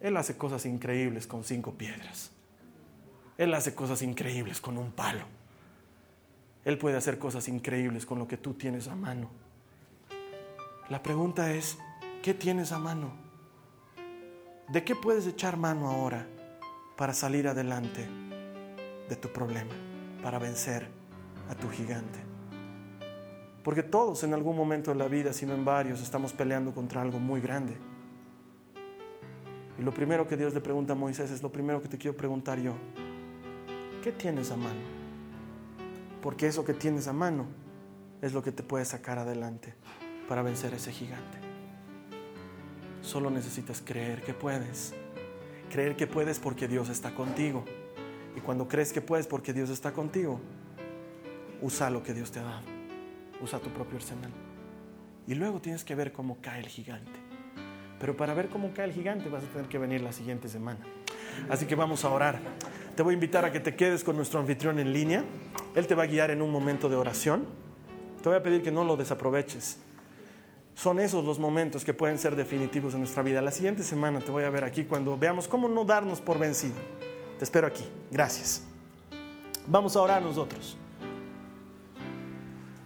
[0.00, 2.32] Él hace cosas increíbles con cinco piedras.
[3.38, 5.24] Él hace cosas increíbles con un palo.
[6.64, 9.30] Él puede hacer cosas increíbles con lo que tú tienes a mano.
[10.88, 11.78] La pregunta es,
[12.22, 13.12] ¿qué tienes a mano?
[14.68, 16.26] ¿De qué puedes echar mano ahora?
[16.96, 18.06] para salir adelante
[19.08, 19.74] de tu problema,
[20.22, 20.86] para vencer
[21.48, 22.20] a tu gigante.
[23.64, 27.02] Porque todos en algún momento de la vida, si no en varios, estamos peleando contra
[27.02, 27.76] algo muy grande.
[29.78, 32.16] Y lo primero que Dios le pregunta a Moisés es lo primero que te quiero
[32.16, 32.74] preguntar yo.
[34.02, 34.80] ¿Qué tienes a mano?
[36.22, 37.46] Porque eso que tienes a mano
[38.20, 39.74] es lo que te puede sacar adelante
[40.28, 41.51] para vencer a ese gigante.
[43.02, 44.94] Solo necesitas creer que puedes
[45.72, 47.64] Creer que puedes porque Dios está contigo.
[48.36, 50.38] Y cuando crees que puedes porque Dios está contigo,
[51.62, 52.62] usa lo que Dios te ha dado.
[53.40, 54.30] Usa tu propio arsenal.
[55.26, 57.10] Y luego tienes que ver cómo cae el gigante.
[57.98, 60.80] Pero para ver cómo cae el gigante vas a tener que venir la siguiente semana.
[61.48, 62.38] Así que vamos a orar.
[62.94, 65.24] Te voy a invitar a que te quedes con nuestro anfitrión en línea.
[65.74, 67.46] Él te va a guiar en un momento de oración.
[68.22, 69.78] Te voy a pedir que no lo desaproveches.
[70.74, 73.42] Son esos los momentos que pueden ser definitivos en nuestra vida.
[73.42, 76.74] La siguiente semana te voy a ver aquí cuando veamos cómo no darnos por vencido.
[77.38, 77.84] Te espero aquí.
[78.10, 78.62] Gracias.
[79.66, 80.76] Vamos a orar nosotros.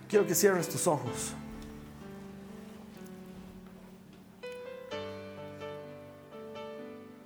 [0.09, 1.34] Quiero que cierres tus ojos.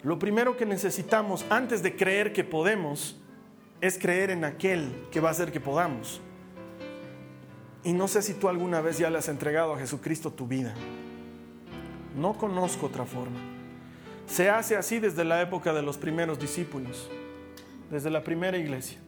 [0.03, 3.21] Lo primero que necesitamos antes de creer que podemos
[3.81, 6.21] es creer en aquel que va a hacer que podamos.
[7.83, 10.75] Y no sé si tú alguna vez ya le has entregado a Jesucristo tu vida.
[12.17, 13.39] No conozco otra forma.
[14.27, 17.11] Se hace así desde la época de los primeros discípulos,
[17.91, 18.99] desde la primera iglesia.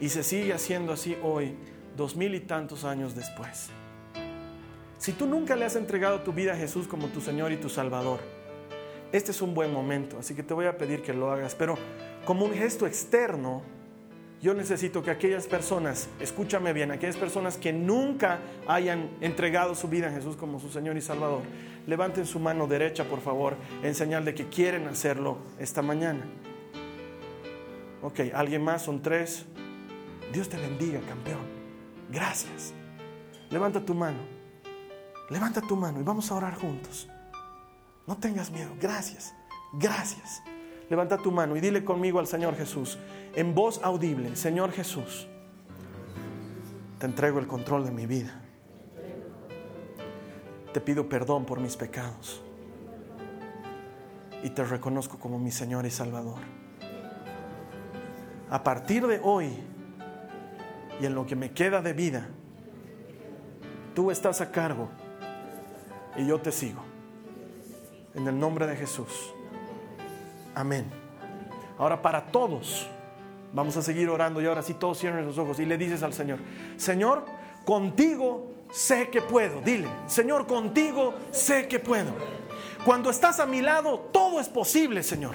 [0.00, 1.54] Y se sigue haciendo así hoy,
[1.96, 3.70] dos mil y tantos años después.
[4.98, 7.68] Si tú nunca le has entregado tu vida a Jesús como tu Señor y tu
[7.68, 8.20] Salvador,
[9.12, 11.54] este es un buen momento, así que te voy a pedir que lo hagas.
[11.54, 11.76] Pero
[12.24, 13.62] como un gesto externo,
[14.46, 18.38] yo necesito que aquellas personas, escúchame bien, aquellas personas que nunca
[18.68, 21.42] hayan entregado su vida a Jesús como su Señor y Salvador,
[21.84, 26.26] levanten su mano derecha, por favor, en señal de que quieren hacerlo esta mañana.
[28.02, 29.46] Ok, alguien más, son tres.
[30.32, 31.42] Dios te bendiga, campeón.
[32.08, 32.72] Gracias.
[33.50, 34.20] Levanta tu mano.
[35.28, 37.08] Levanta tu mano y vamos a orar juntos.
[38.06, 38.70] No tengas miedo.
[38.80, 39.34] Gracias.
[39.72, 40.40] Gracias.
[40.88, 42.96] Levanta tu mano y dile conmigo al Señor Jesús,
[43.36, 45.28] en voz audible, Señor Jesús,
[46.98, 48.40] te entrego el control de mi vida.
[50.72, 52.42] Te pido perdón por mis pecados
[54.42, 56.40] y te reconozco como mi Señor y Salvador.
[58.48, 59.50] A partir de hoy
[60.98, 62.28] y en lo que me queda de vida,
[63.94, 64.88] tú estás a cargo
[66.16, 66.80] y yo te sigo.
[68.14, 69.34] En el nombre de Jesús.
[70.54, 70.86] Amén.
[71.78, 72.88] Ahora para todos,
[73.56, 76.12] vamos a seguir orando y ahora sí todos cierren los ojos y le dices al
[76.12, 76.38] Señor,
[76.76, 77.24] Señor,
[77.64, 79.62] contigo sé que puedo.
[79.62, 82.10] Dile, Señor, contigo sé que puedo.
[82.84, 85.34] Cuando estás a mi lado, todo es posible, Señor.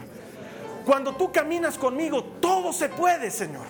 [0.85, 3.65] Cuando tú caminas conmigo, todo se puede, Señor.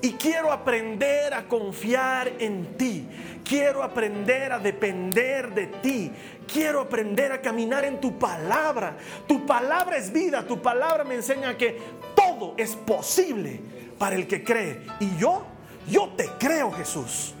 [0.00, 3.08] Y quiero aprender a confiar en ti.
[3.44, 6.12] Quiero aprender a depender de ti.
[6.50, 8.96] Quiero aprender a caminar en tu palabra.
[9.26, 10.46] Tu palabra es vida.
[10.46, 11.76] Tu palabra me enseña que
[12.14, 14.86] todo es posible para el que cree.
[14.98, 15.42] Y yo,
[15.86, 17.34] yo te creo, Jesús.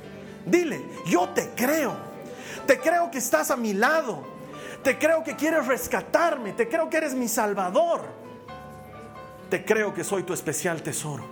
[0.44, 1.96] Dile, yo te creo.
[2.66, 4.22] Te creo que estás a mi lado.
[4.84, 6.52] Te creo que quieres rescatarme.
[6.52, 8.02] Te creo que eres mi salvador.
[9.48, 11.24] Te creo que soy tu especial tesoro.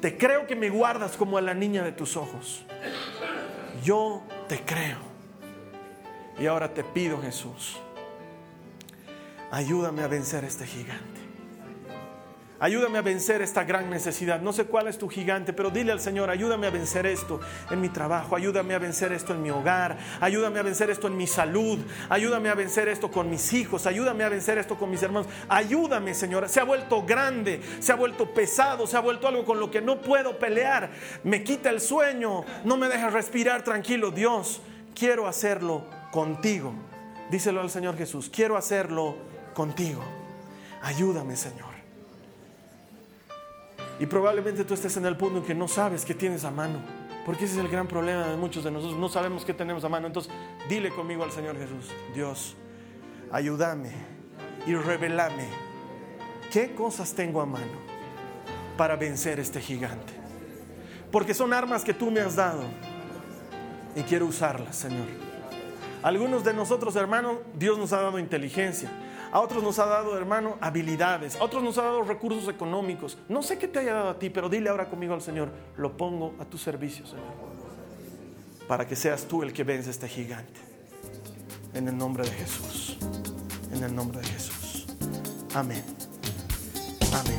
[0.00, 2.66] Te creo que me guardas como a la niña de tus ojos.
[3.84, 4.98] Yo te creo.
[6.36, 7.76] Y ahora te pido, Jesús,
[9.52, 11.25] ayúdame a vencer este gigante.
[12.58, 14.40] Ayúdame a vencer esta gran necesidad.
[14.40, 17.38] No sé cuál es tu gigante, pero dile al Señor, ayúdame a vencer esto
[17.70, 21.16] en mi trabajo, ayúdame a vencer esto en mi hogar, ayúdame a vencer esto en
[21.18, 21.78] mi salud,
[22.08, 25.28] ayúdame a vencer esto con mis hijos, ayúdame a vencer esto con mis hermanos.
[25.48, 26.48] Ayúdame, Señor.
[26.48, 29.82] Se ha vuelto grande, se ha vuelto pesado, se ha vuelto algo con lo que
[29.82, 30.90] no puedo pelear.
[31.24, 34.10] Me quita el sueño, no me deja respirar tranquilo.
[34.10, 34.62] Dios,
[34.94, 36.72] quiero hacerlo contigo.
[37.30, 39.16] Díselo al Señor Jesús, quiero hacerlo
[39.52, 40.02] contigo.
[40.82, 41.75] Ayúdame, Señor.
[43.98, 46.80] Y probablemente tú estés en el punto en que no sabes qué tienes a mano.
[47.24, 48.98] Porque ese es el gran problema de muchos de nosotros.
[48.98, 50.06] No sabemos qué tenemos a mano.
[50.06, 50.32] Entonces,
[50.68, 52.56] dile conmigo al Señor Jesús, Dios,
[53.32, 53.90] ayúdame
[54.66, 55.48] y revelame
[56.52, 57.86] qué cosas tengo a mano
[58.76, 60.12] para vencer este gigante.
[61.10, 62.62] Porque son armas que tú me has dado
[63.94, 65.06] y quiero usarlas, Señor.
[66.02, 68.90] Algunos de nosotros, hermanos, Dios nos ha dado inteligencia.
[69.36, 71.36] A otros nos ha dado, hermano, habilidades.
[71.36, 73.18] A otros nos ha dado recursos económicos.
[73.28, 75.94] No sé qué te haya dado a ti, pero dile ahora conmigo al Señor, lo
[75.94, 77.26] pongo a tu servicio, Señor.
[78.66, 80.58] Para que seas tú el que vence este gigante.
[81.74, 82.96] En el nombre de Jesús.
[83.74, 84.86] En el nombre de Jesús.
[85.54, 85.84] Amén.
[87.12, 87.36] Amén.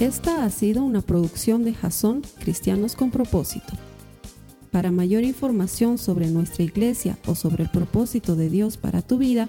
[0.00, 3.74] Esta ha sido una producción de Jason Cristianos con propósito.
[4.72, 9.48] Para mayor información sobre nuestra iglesia o sobre el propósito de Dios para tu vida,